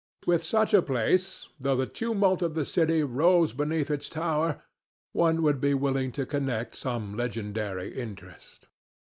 [0.25, 4.63] With such a place, though the tumult of the city rolls beneath its tower,
[5.11, 8.65] one would be willing to connect some legendary interest.